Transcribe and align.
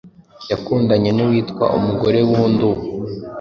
yakundanye 0.51 1.09
nuwitwa 1.13 1.65
umugore 1.77 2.19
wundi 2.29 2.61
ubu 2.71 2.83